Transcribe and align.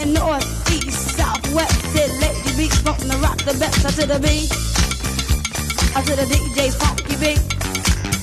and 0.00 0.14
north, 0.14 0.44
east, 0.72 1.16
southwest. 1.16 1.76
Said 1.92 2.10
lady 2.24 2.52
beat, 2.56 2.72
gonna 2.84 3.16
rock 3.20 3.36
the 3.44 3.52
best. 3.60 3.84
I 3.84 3.90
to 4.00 4.06
the 4.08 4.18
beat, 4.18 4.48
I 5.92 6.00
to 6.00 6.14
the 6.16 6.24
DJ's 6.24 6.74
funky 6.80 7.16
beat. 7.20 7.42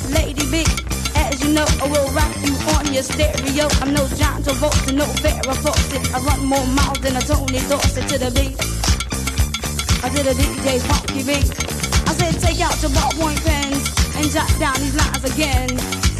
Lady 0.09 0.45
beat, 0.49 0.73
as 1.15 1.37
you 1.43 1.53
know, 1.53 1.65
I 1.81 1.85
will 1.85 2.09
rock 2.17 2.33
you 2.41 2.53
on 2.73 2.93
your 2.93 3.03
stereo. 3.03 3.69
I'm 3.81 3.93
no 3.93 4.07
John 4.17 4.41
Travolta, 4.41 4.93
no 4.93 5.05
Farrah 5.21 5.57
Fawcett. 5.61 6.01
I 6.13 6.19
run 6.25 6.45
more 6.45 6.65
miles 6.73 6.99
than 6.99 7.15
a 7.15 7.21
Tony 7.21 7.61
Dorsett 7.69 8.09
to 8.09 8.17
the 8.17 8.31
beat. 8.33 8.57
I 10.01 10.09
to 10.09 10.21
the 10.25 10.33
DJ's 10.33 10.83
funky 10.89 11.21
beat. 11.29 11.51
I 12.09 12.13
said 12.17 12.41
take 12.41 12.61
out 12.61 12.81
your 12.81 12.91
ballpoint 12.91 13.37
pens 13.45 13.85
and 14.17 14.25
jot 14.33 14.49
down 14.57 14.77
these 14.81 14.97
lines 14.97 15.23
again. 15.29 15.69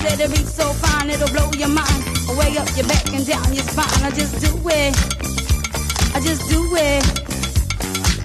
Said 0.06 0.20
it 0.22 0.30
be 0.30 0.46
so 0.46 0.70
fine 0.74 1.10
it'll 1.10 1.30
blow 1.34 1.50
your 1.58 1.70
mind, 1.74 2.04
way 2.38 2.54
up 2.58 2.70
your 2.78 2.86
back 2.86 3.10
and 3.10 3.26
down 3.26 3.50
your 3.54 3.66
spine. 3.66 4.04
I 4.06 4.12
just 4.12 4.38
do 4.38 4.54
it. 4.70 5.17
I 6.18 6.20
just 6.20 6.50
do 6.50 6.66
it. 6.74 7.06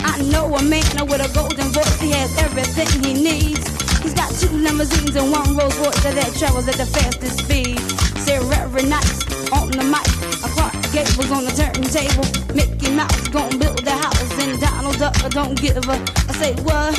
I 0.01 0.17
know 0.33 0.49
a 0.57 0.63
man 0.63 0.81
with 1.13 1.21
a 1.21 1.29
golden 1.37 1.69
voice. 1.77 2.01
He 2.01 2.09
has 2.13 2.33
everything 2.39 2.89
he 3.05 3.13
needs. 3.13 3.69
He's 4.01 4.15
got 4.15 4.33
two 4.33 4.49
limousines 4.49 5.15
and 5.15 5.31
one 5.31 5.55
Rolls 5.55 5.77
Royce 5.77 6.01
that 6.01 6.33
travels 6.41 6.67
at 6.69 6.81
the 6.81 6.87
fastest 6.87 7.45
speed. 7.45 7.77
Say 8.25 8.41
every 8.57 8.89
night 8.89 9.05
on 9.53 9.69
the 9.77 9.85
mic. 9.85 10.09
I 10.41 10.49
Clark 10.57 10.73
Gables 10.89 11.31
on 11.37 11.45
the 11.45 11.53
turntable. 11.53 12.25
Mickey 12.57 12.89
Mouse 12.97 13.29
gonna 13.29 13.61
build 13.61 13.85
the 13.85 13.93
house 13.93 14.41
and 14.41 14.59
Donald 14.59 14.97
Duck 14.97 15.13
don't 15.29 15.61
give 15.61 15.77
a. 15.77 15.97
I 16.01 16.33
say 16.41 16.57
what? 16.65 16.97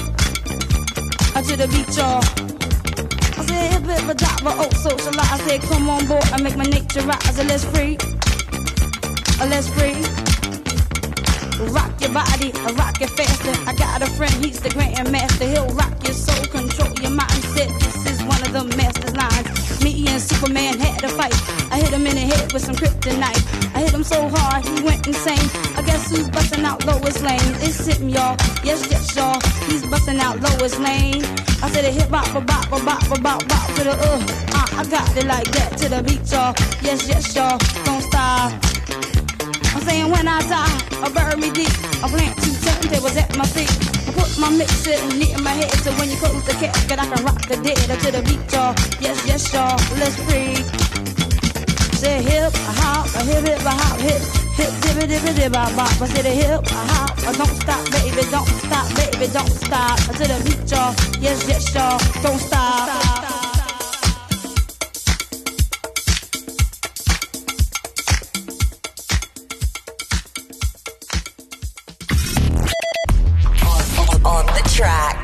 I 1.34 1.42
to 1.42 1.58
the 1.58 1.66
beach, 1.74 1.98
y'all. 1.98 2.22
I 3.34 3.42
said, 3.50 3.82
hip 3.82 3.90
hip 3.90 4.06
a 4.06 4.44
but 4.46 4.56
oh, 4.62 4.70
socialize. 4.78 5.26
I 5.26 5.38
said, 5.42 5.62
come 5.64 5.90
on 5.90 6.06
board, 6.06 6.30
I 6.30 6.40
make 6.40 6.56
my 6.56 6.70
nature 6.70 7.02
rise. 7.02 7.42
Let's 7.42 7.66
free. 7.66 7.98
Let's 9.42 9.68
free. 9.74 10.13
Your 12.04 12.12
body, 12.12 12.52
I 12.54 12.72
rock 12.74 13.00
it 13.00 13.10
faster. 13.12 13.56
I 13.66 13.74
got 13.76 14.02
a 14.02 14.08
friend, 14.08 14.34
he's 14.44 14.60
the 14.60 14.68
grandmaster. 14.68 15.48
He'll 15.48 15.70
rock 15.70 15.96
your 16.04 16.14
soul, 16.14 16.44
control 16.52 16.92
your 17.00 17.16
mindset. 17.16 17.72
This 17.80 17.96
is 18.12 18.20
one 18.26 18.42
of 18.44 18.52
the 18.52 18.66
master's 18.76 19.16
lines. 19.16 19.82
Me 19.82 20.06
and 20.10 20.22
Superman 20.22 20.78
had 20.80 21.02
a 21.02 21.08
fight. 21.08 21.34
I 21.72 21.80
hit 21.80 21.94
him 21.94 22.06
in 22.06 22.16
the 22.16 22.28
head 22.28 22.52
with 22.52 22.66
some 22.66 22.76
kryptonite. 22.76 23.40
I 23.74 23.84
hit 23.84 23.94
him 23.94 24.04
so 24.04 24.28
hard, 24.28 24.66
he 24.66 24.84
went 24.84 25.08
insane. 25.08 25.48
I 25.78 25.82
guess 25.82 26.12
who's 26.12 26.28
busting 26.28 26.66
out 26.66 26.86
Lois 26.86 27.22
Lane? 27.22 27.40
It's 27.64 27.88
him, 27.88 28.10
y'all. 28.10 28.36
Yes, 28.66 28.86
yes, 28.92 29.16
y'all. 29.16 29.40
He's 29.72 29.86
busting 29.86 30.20
out 30.20 30.42
Lois 30.42 30.78
Lane. 30.80 31.24
I 31.64 31.72
said 31.72 31.86
a 31.86 31.92
hip 31.92 32.10
hop, 32.10 32.28
a 32.36 32.42
bop, 32.42 32.68
a 32.68 32.84
bop, 32.84 33.04
a 33.16 33.22
bop, 33.22 33.48
bop 33.48 33.68
to 33.76 33.84
the 33.86 33.96
uh. 33.96 34.20
uh 34.60 34.68
I 34.76 34.84
got 34.92 35.08
it 35.16 35.26
like 35.26 35.50
that 35.56 35.78
to 35.78 35.88
the 35.88 36.04
beat, 36.04 36.30
y'all. 36.30 36.54
Yes, 36.84 37.08
yes, 37.08 37.34
y'all. 37.34 37.58
Don't 37.86 38.02
stop. 38.02 38.73
I'm 39.74 39.82
saying 39.82 40.10
when 40.12 40.28
I 40.28 40.40
die, 40.46 40.78
I 41.02 41.10
bury 41.10 41.36
me 41.42 41.50
deep. 41.50 41.74
I 42.04 42.08
plant 42.08 42.38
two 42.38 42.54
turntables 42.62 43.18
at 43.18 43.36
my 43.36 43.46
feet. 43.46 43.74
I 44.08 44.12
put 44.14 44.30
my 44.38 44.50
mixer 44.50 44.94
near 45.18 45.38
my 45.42 45.50
head 45.50 45.74
so 45.82 45.92
when 45.98 46.10
you 46.10 46.18
close 46.18 46.46
the 46.46 46.54
casket, 46.54 47.00
I 47.00 47.06
can 47.10 47.26
rock 47.26 47.42
the 47.50 47.58
dead 47.58 47.78
to 47.78 48.12
the 48.12 48.22
beat, 48.22 48.46
y'all. 48.54 48.78
Yes, 49.02 49.18
yes, 49.26 49.52
y'all. 49.54 49.74
Let's 49.98 50.16
free. 50.30 50.62
Say 51.98 52.22
hip, 52.22 52.54
a 52.54 52.74
hop, 52.86 53.10
a 53.18 53.22
hip, 53.26 53.48
hip, 53.48 53.66
a 53.66 53.74
hop, 53.74 54.00
hip. 54.00 54.22
Hip, 54.62 54.74
dibby, 54.86 55.10
dibby, 55.10 55.34
dibby, 55.34 55.52
bop, 55.52 55.76
bop. 55.76 56.02
I 56.02 56.06
said 56.06 56.26
a 56.26 56.30
hip, 56.30 56.62
a 56.62 56.82
hop, 56.94 57.18
a 57.18 57.32
don't 57.34 57.56
stop, 57.58 57.84
baby, 57.90 58.24
don't 58.30 58.52
stop, 58.62 58.86
baby, 58.94 59.26
don't 59.34 59.50
stop. 59.50 59.98
I 60.06 60.14
said 60.14 60.30
a 60.30 60.38
beat, 60.46 60.70
y'all. 60.70 60.94
Yes, 61.20 61.48
yes, 61.50 61.74
y'all. 61.74 61.98
Don't 62.22 62.38
stop. 62.38 62.90
stop. 62.90 63.23
track. 74.74 75.23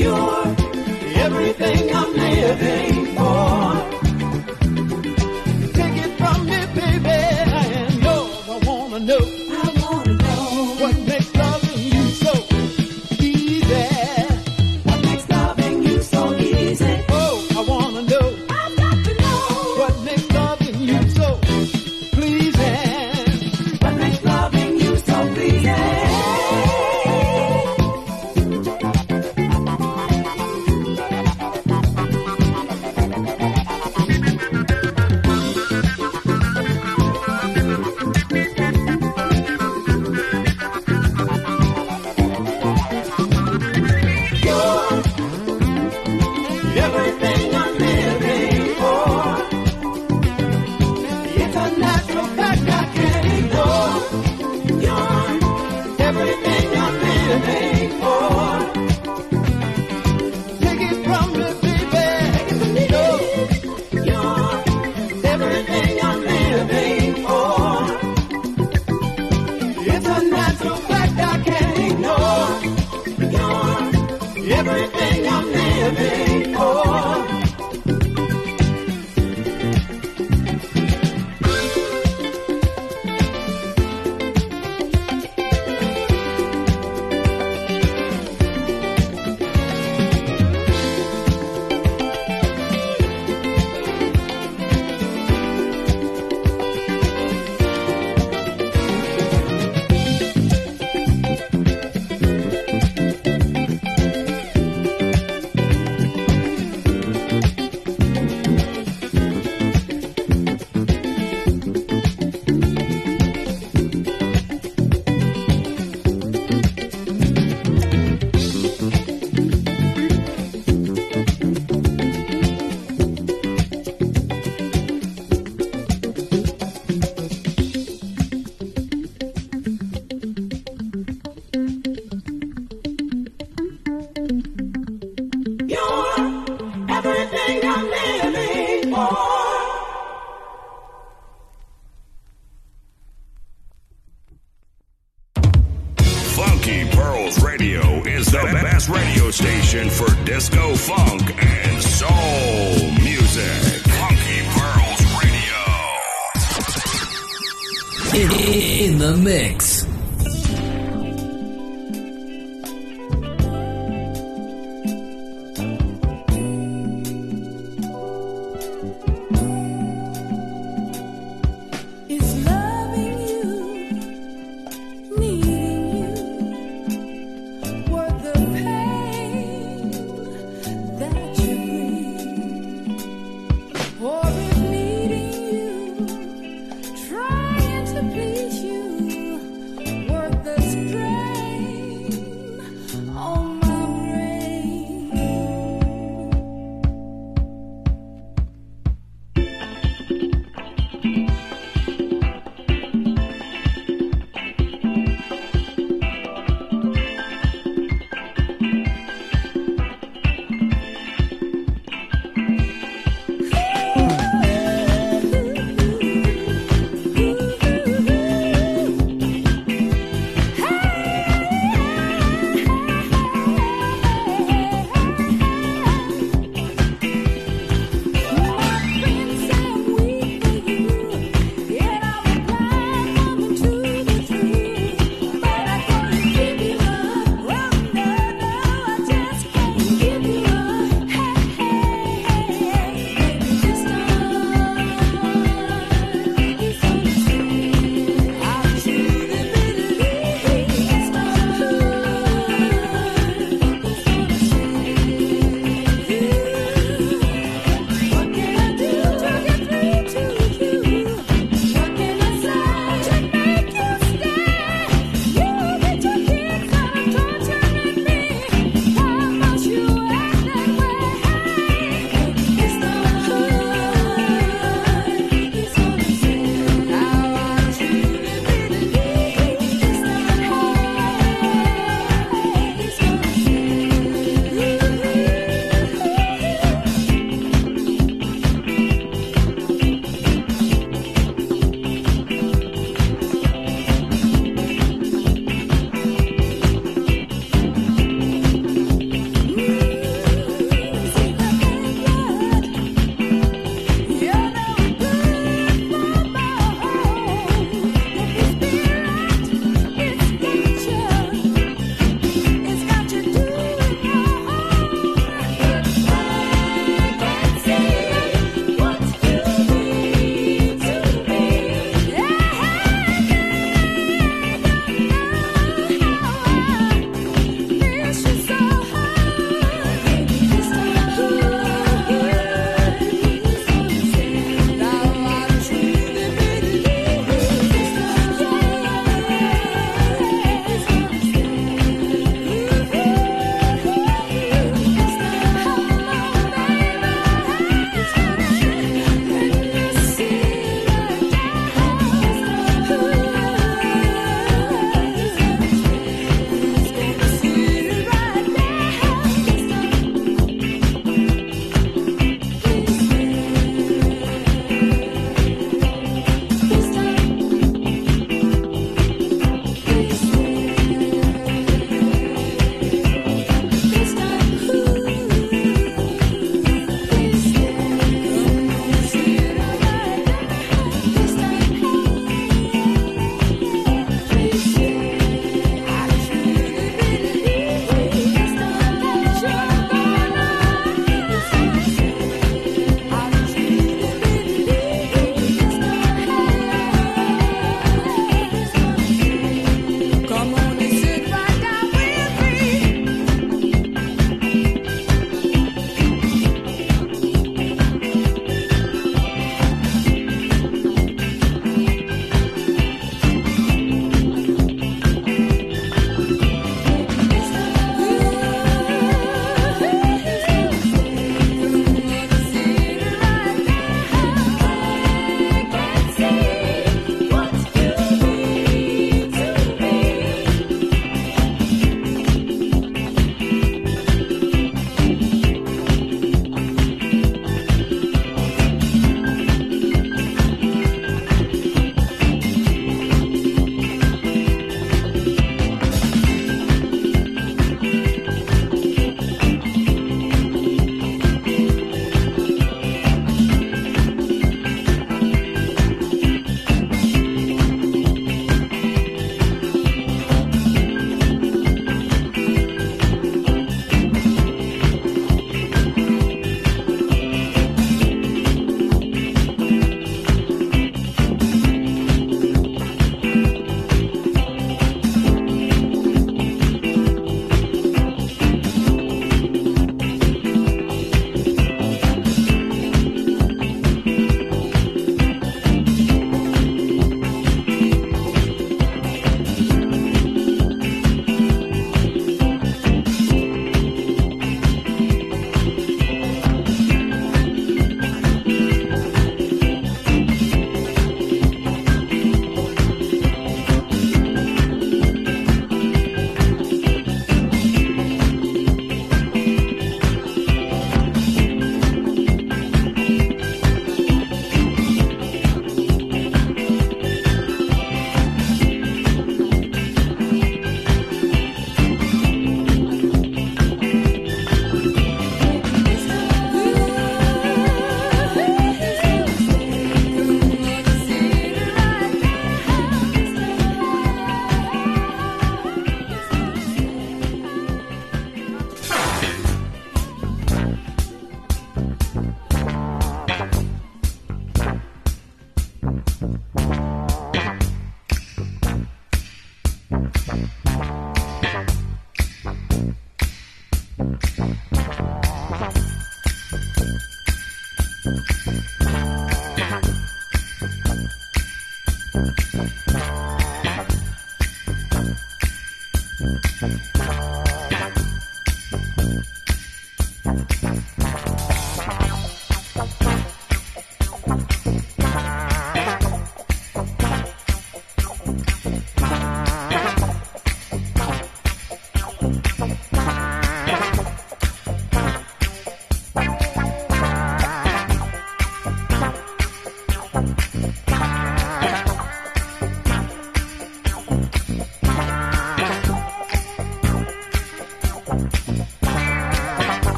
You're 0.00 0.56
everything 1.24 1.94
I'm 1.94 2.16
living. 2.16 2.89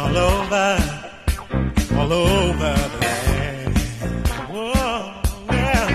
all 0.00 0.16
over, 0.16 0.68
all 1.98 2.12
over 2.12 2.74
the 2.92 2.98
land. 3.06 3.78
Whoa, 4.52 5.12
yeah. 5.52 5.88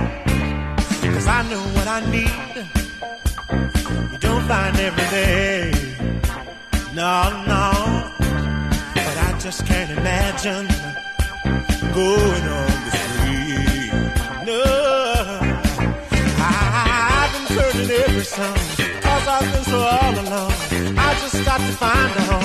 Cause 1.14 1.28
I 1.28 1.42
know 1.50 1.64
what 1.76 1.88
I 1.98 2.00
need. 2.16 2.54
You 4.12 4.20
don't 4.20 4.46
find 4.52 4.76
every 4.88 5.08
day. 5.20 5.72
No, 6.94 7.14
no. 7.52 7.66
But 9.06 9.18
I 9.28 9.30
just 9.40 9.66
can't 9.66 9.92
imagine 9.98 10.68
going 12.00 12.46
on 12.60 12.72
the 12.86 12.92
street. 13.02 13.92
No. 14.50 14.62
I've 16.48 17.32
been 17.34 17.48
turning 17.58 17.92
every 18.06 18.28
song. 18.36 18.60
Cause 19.06 19.28
I've 19.36 19.48
been 19.52 19.64
so 19.72 19.80
all 19.80 20.14
alone. 20.24 20.54
I 21.08 21.10
just 21.24 21.44
got 21.44 21.60
to 21.60 21.74
find 21.84 22.16
a 22.18 22.26
home. 22.32 22.45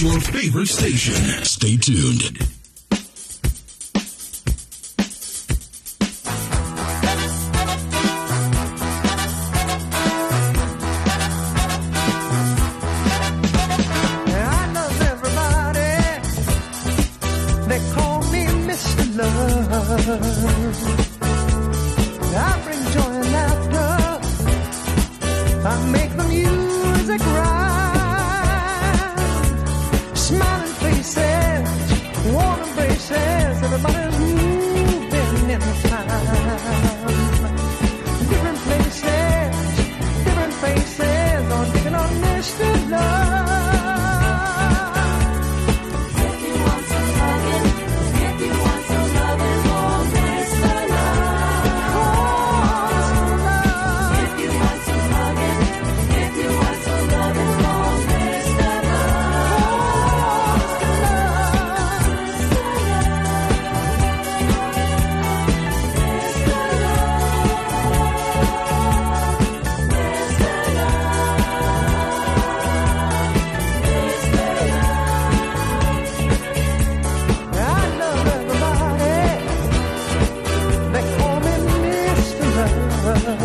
Your 0.00 0.18
favorite 0.20 0.68
station. 0.68 1.14
Stay 1.44 1.76
tuned. 1.76 2.59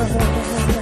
love. 0.10 0.75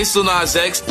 isso 0.00 0.22
na 0.22 0.38
Azex. 0.40 0.82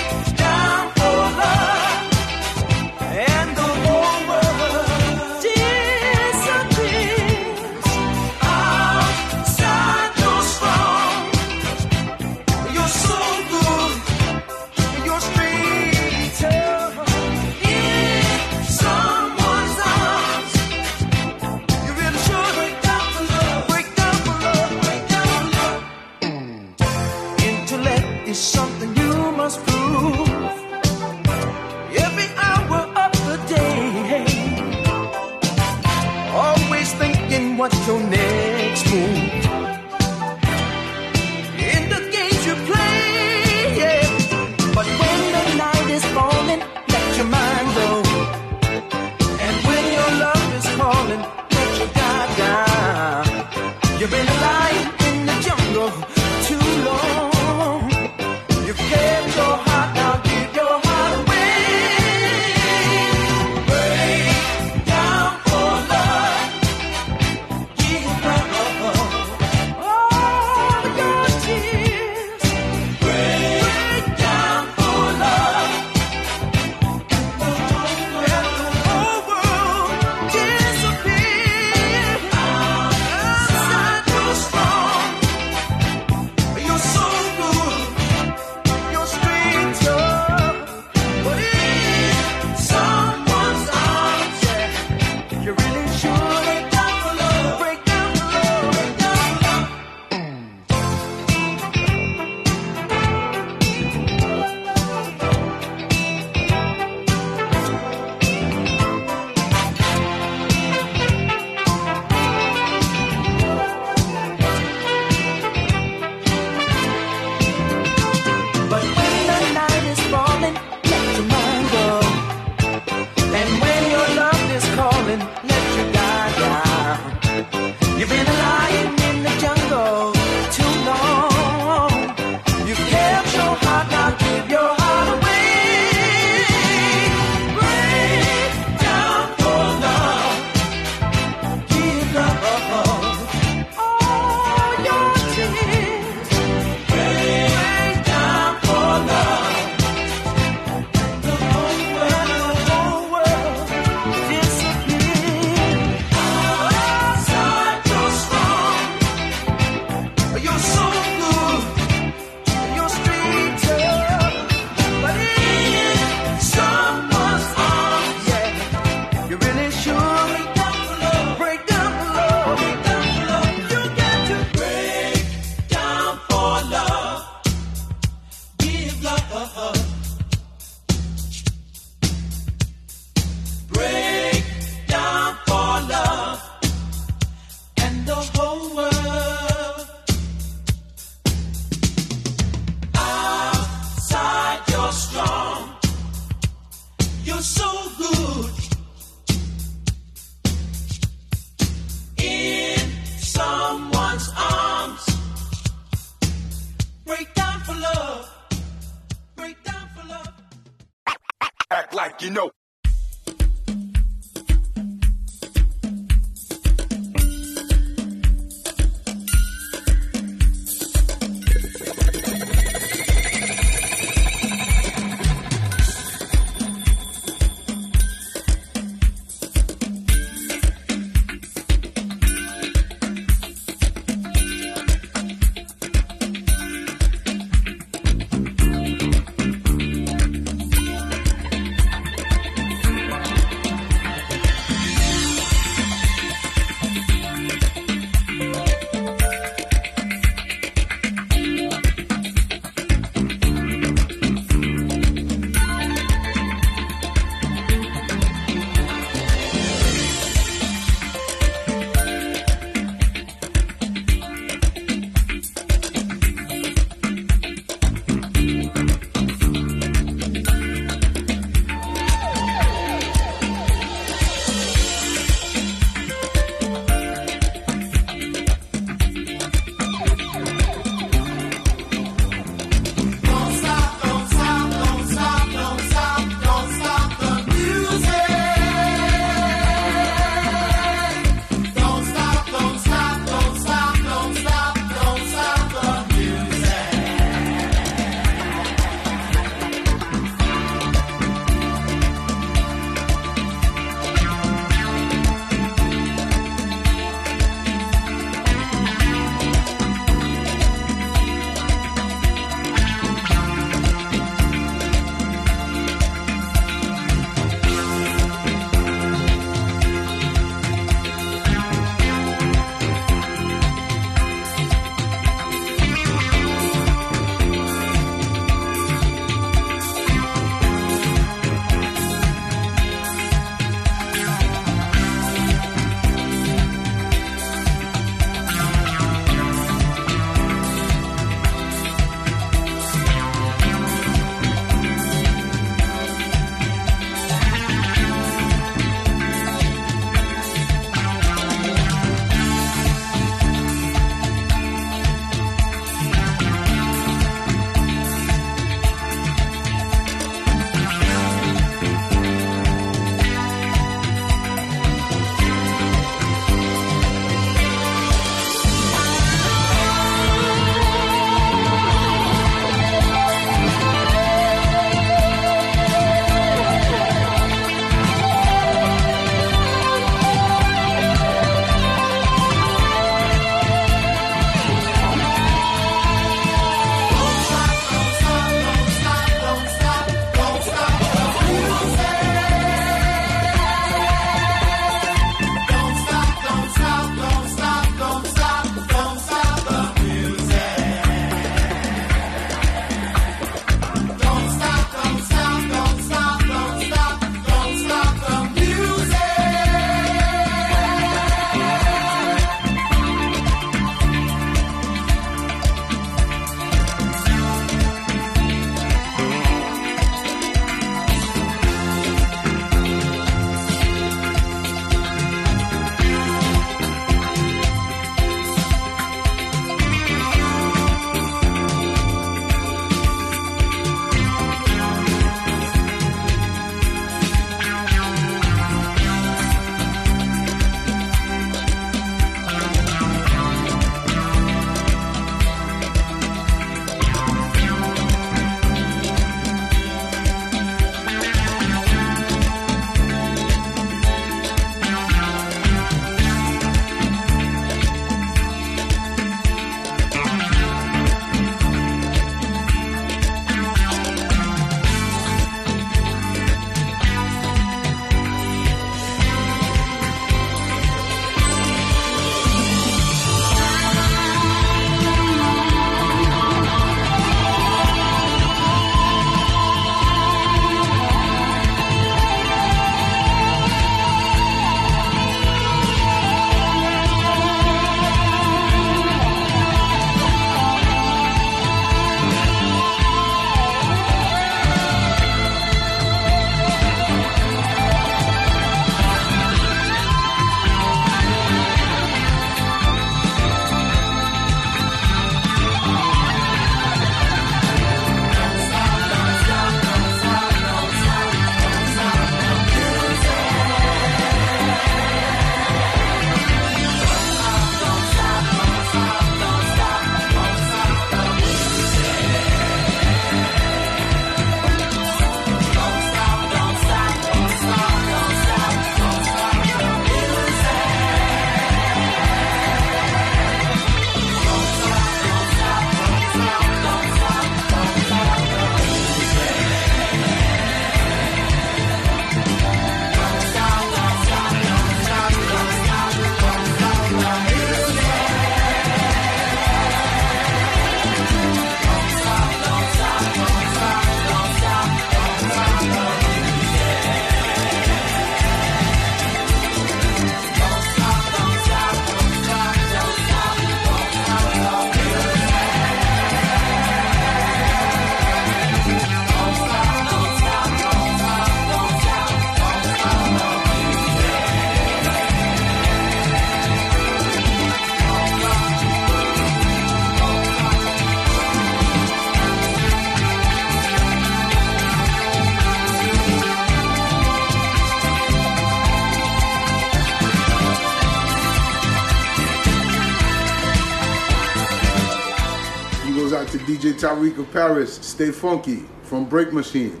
Of 597.04 597.52
Paris. 597.52 597.96
Stay 597.96 598.30
funky 598.30 598.84
from 599.02 599.26
Break 599.26 599.52
Machine. 599.52 600.00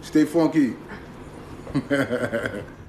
Stay 0.00 0.24
funky. 0.24 0.76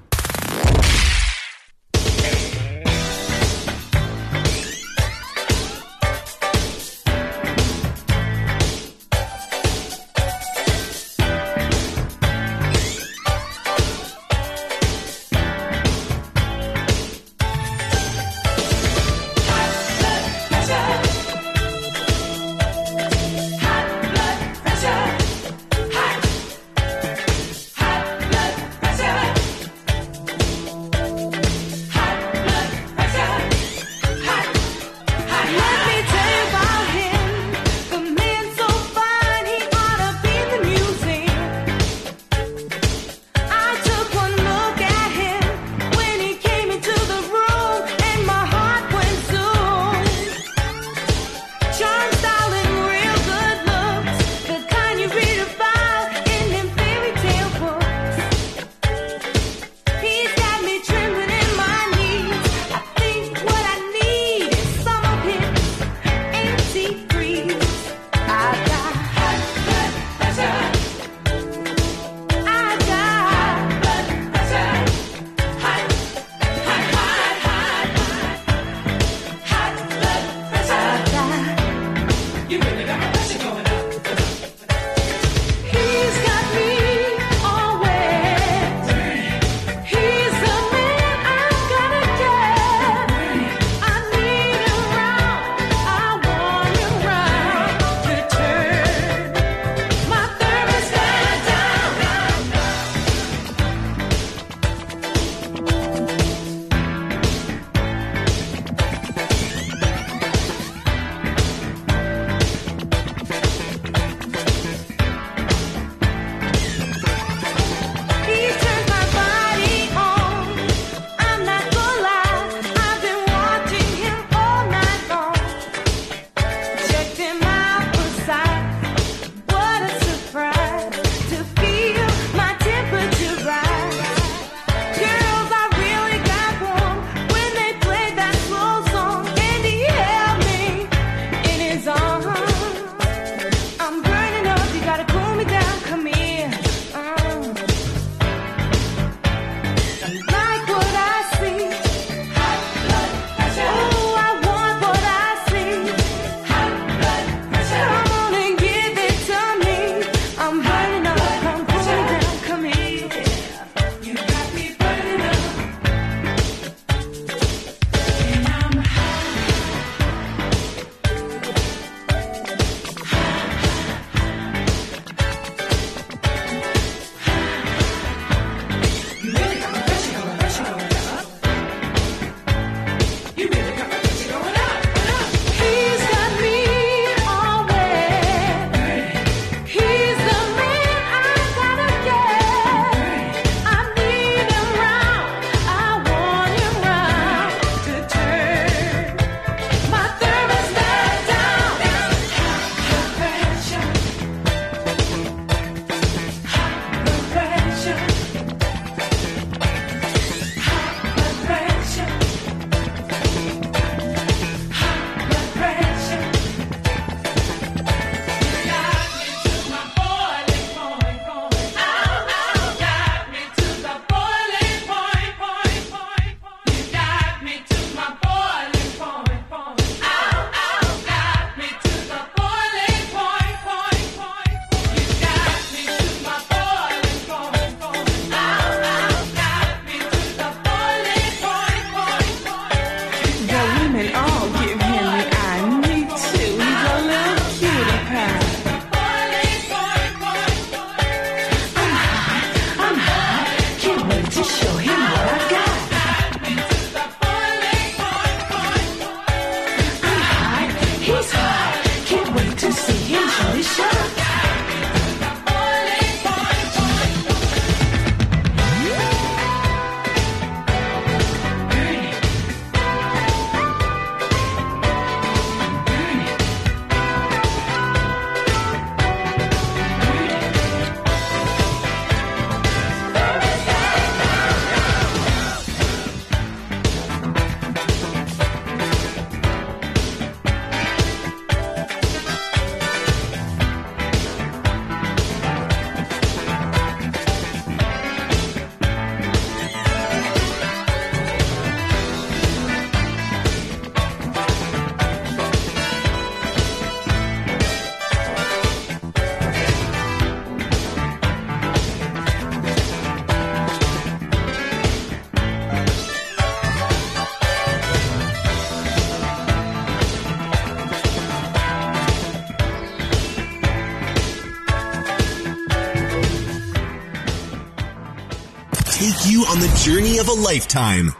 journey 329.84 330.16
of 330.16 330.28
a 330.28 330.32
lifetime. 330.32 331.13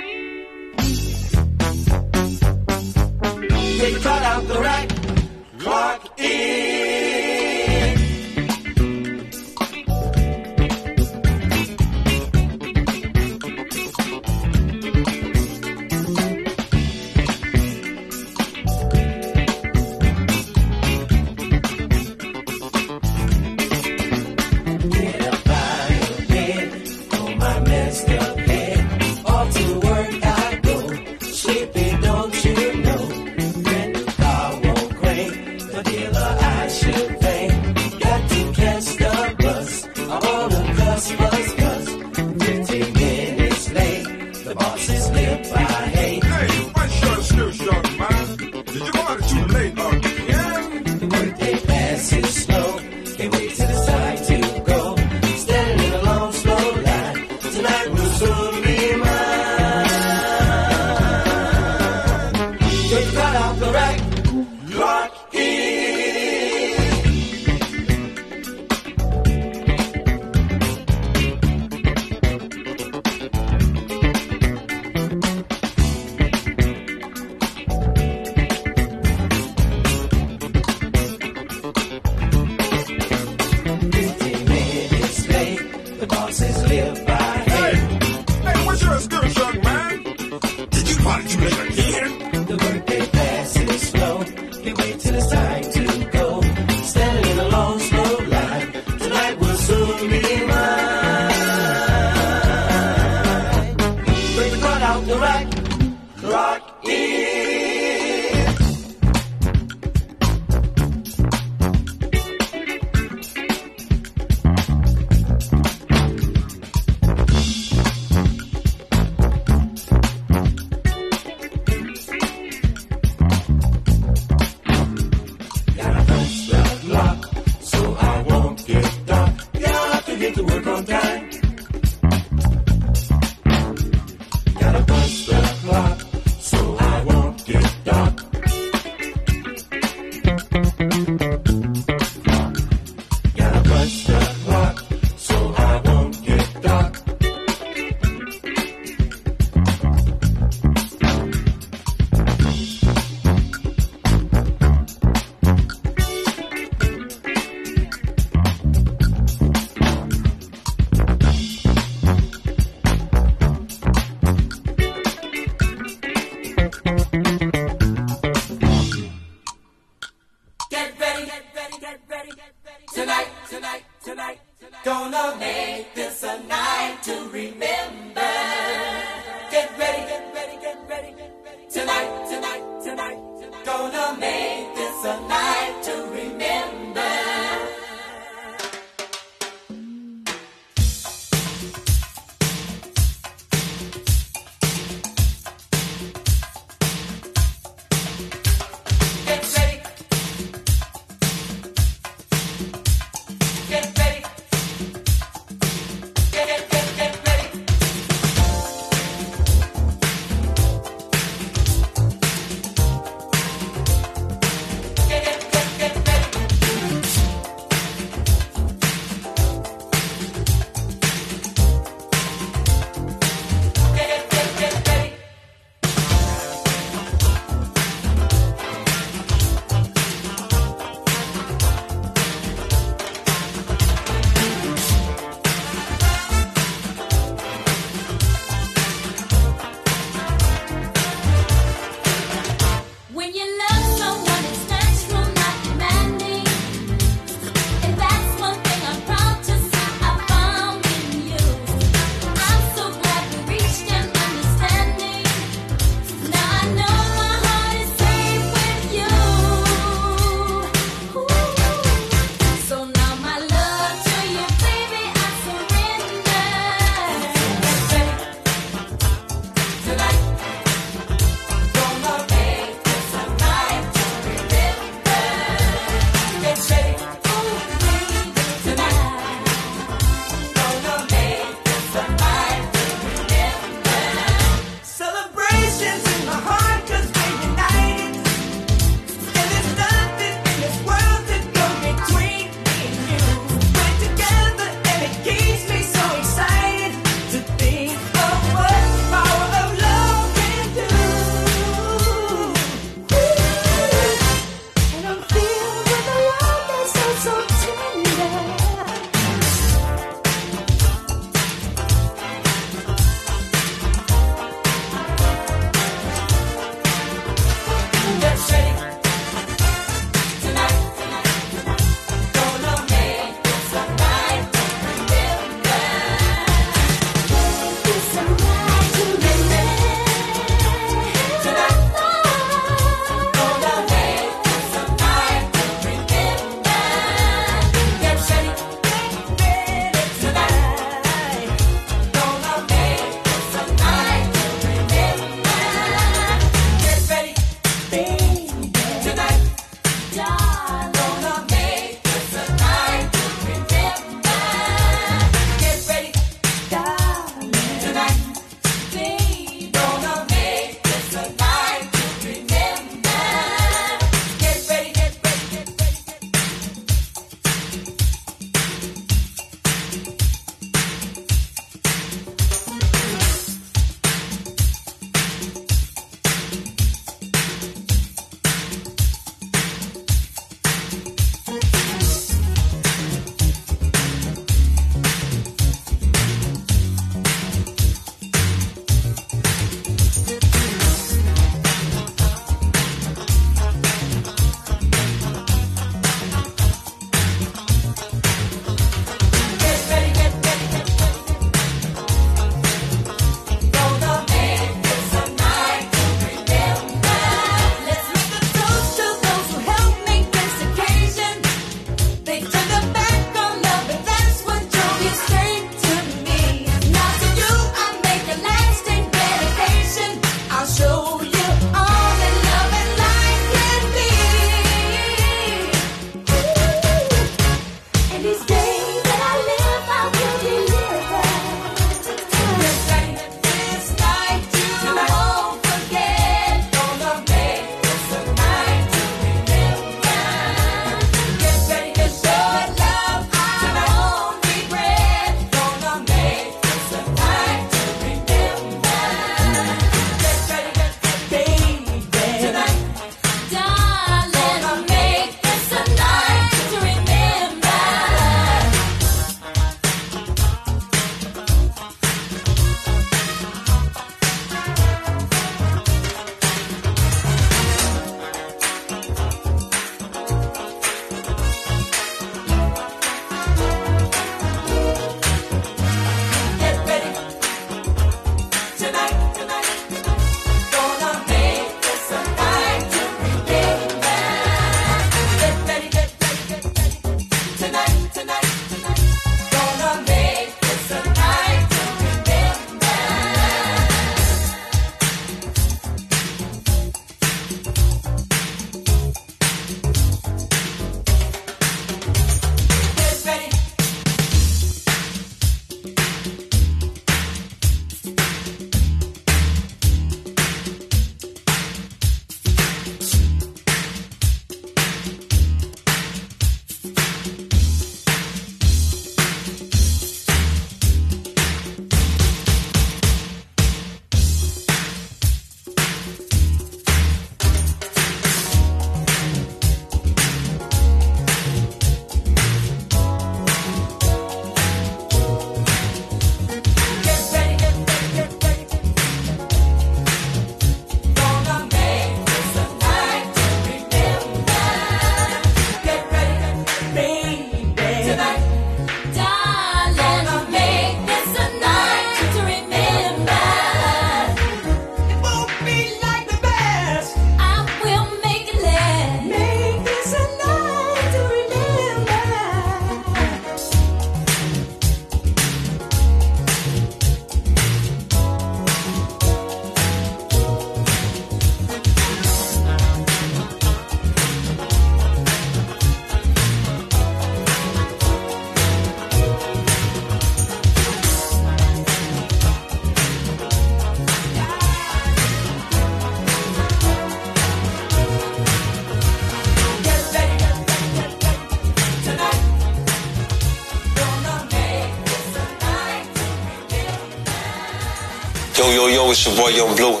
voiam 599.29 599.75
blu 599.75 600.00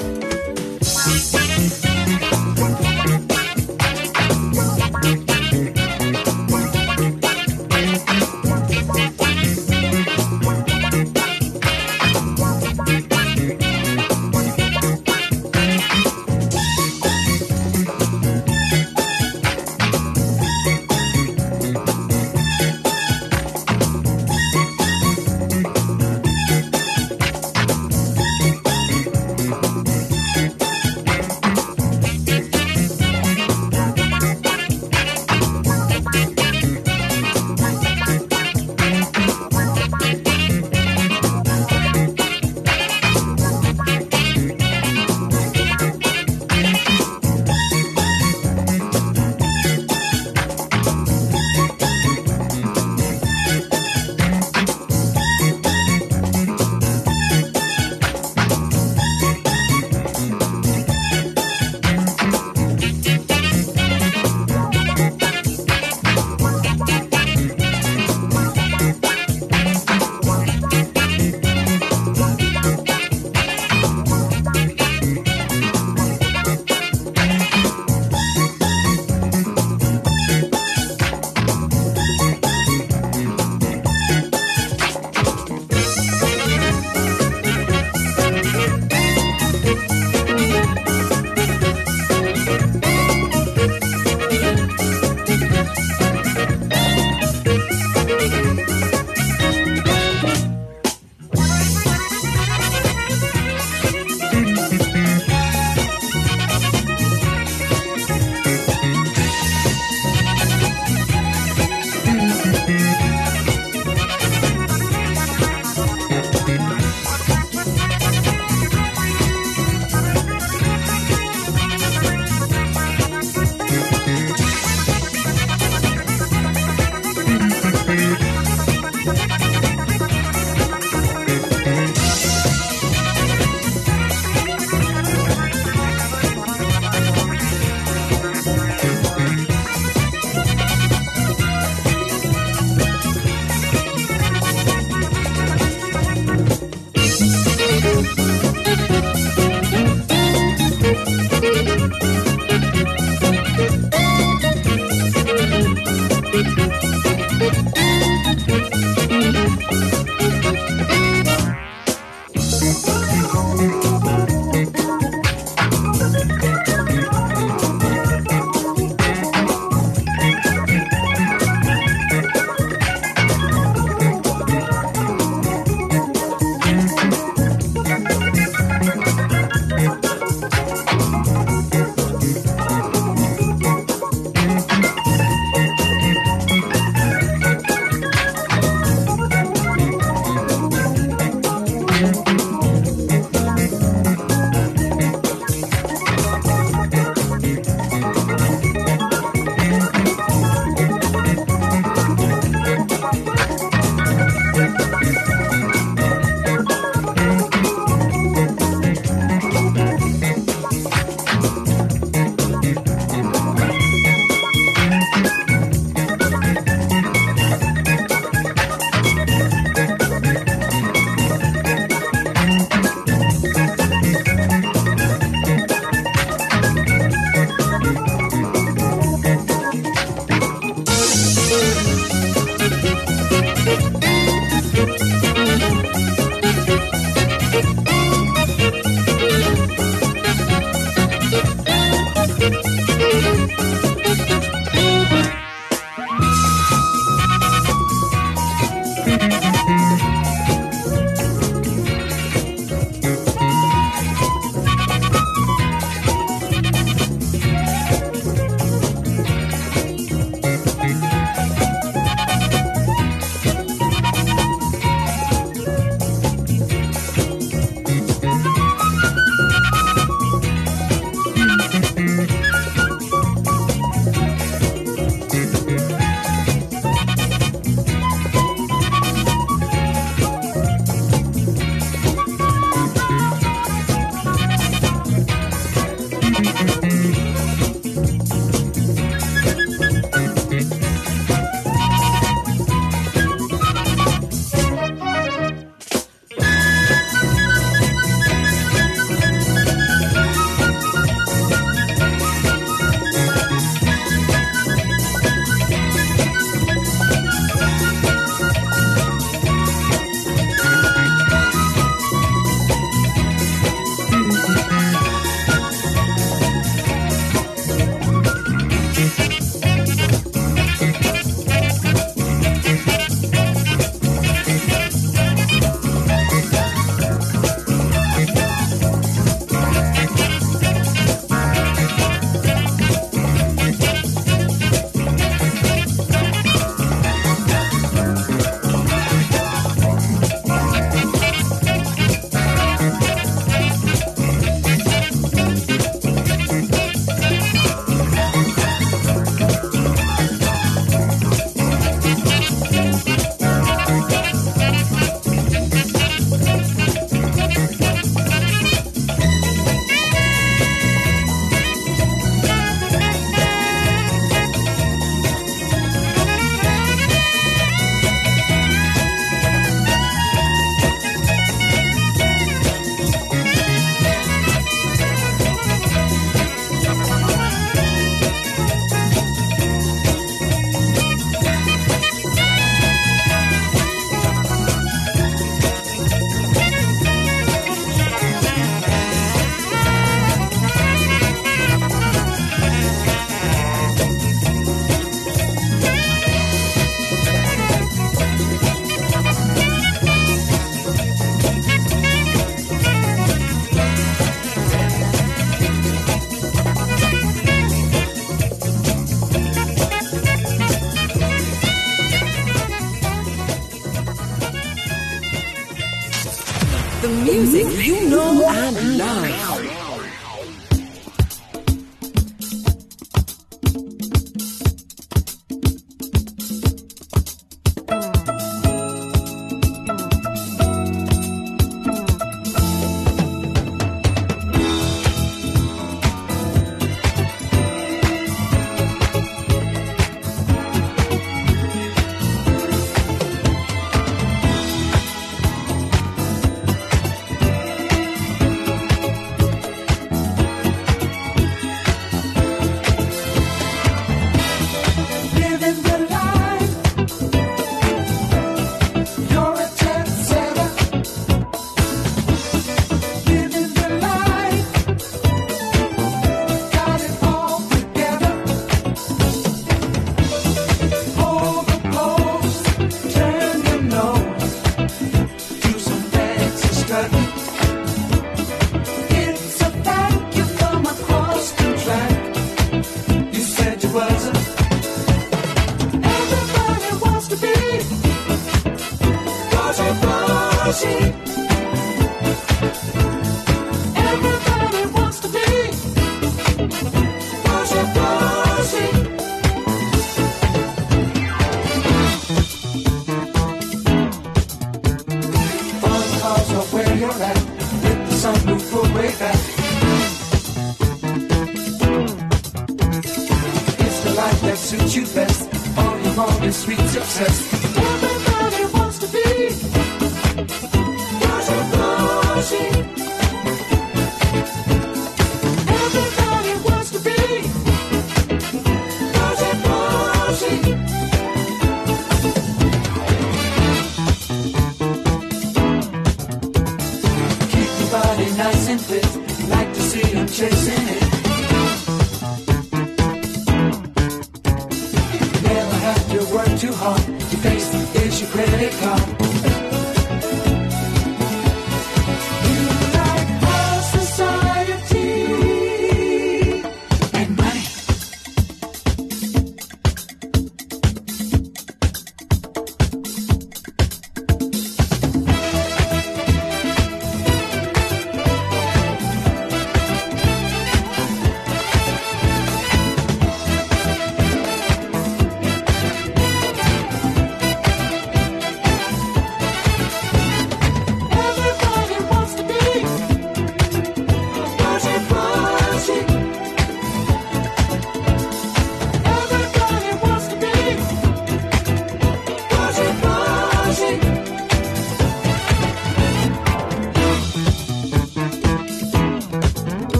music 417.51 417.85
you 417.85 418.09
know 418.09 418.50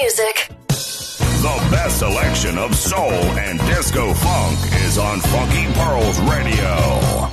music. 0.00 0.48
The 0.68 1.68
best 1.70 1.98
selection 2.00 2.58
of 2.58 2.74
soul 2.74 3.12
and 3.38 3.58
disco 3.60 4.12
funk 4.12 4.58
is 4.84 4.98
on 4.98 5.20
Funky 5.20 5.64
Pearls 5.74 6.20
Radio. 6.20 7.25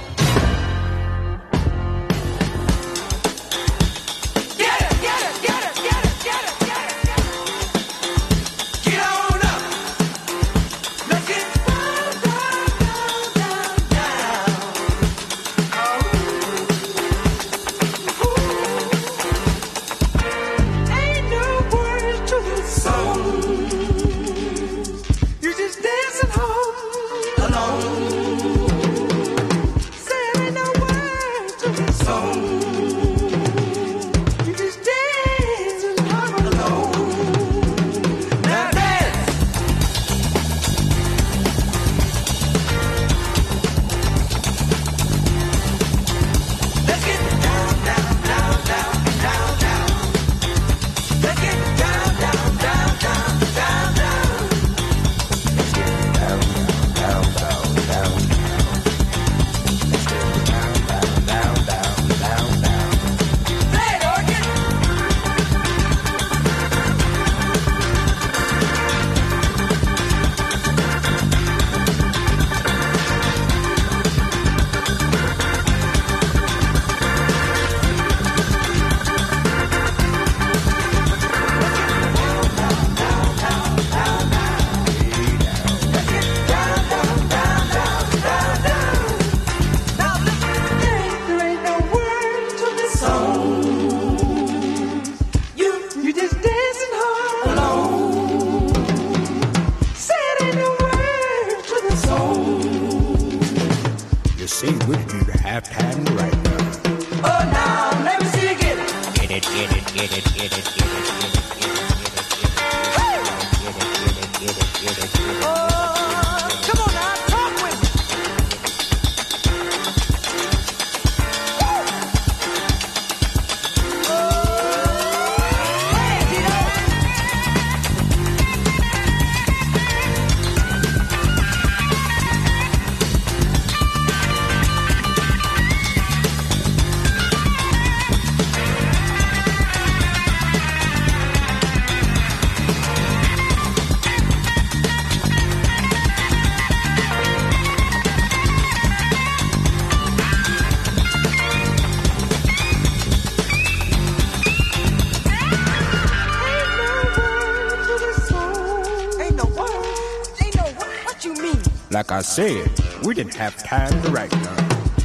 I 162.24 162.26
said 162.26 162.72
we 163.06 163.14
didn't 163.14 163.36
have 163.36 163.58
time 163.58 164.02
to 164.02 164.10
write. 164.10 164.53